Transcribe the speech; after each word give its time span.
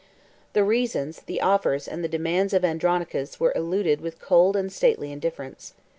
The 0.53 0.63
reasons, 0.63 1.19
the 1.27 1.41
offers, 1.41 1.87
and 1.87 2.03
the 2.03 2.07
demands, 2.07 2.53
of 2.55 2.65
Andronicus 2.65 3.39
were 3.39 3.53
eluded 3.55 4.01
with 4.01 4.17
cold 4.17 4.55
and 4.55 4.73
stately 4.73 5.11
indifference. 5.11 5.75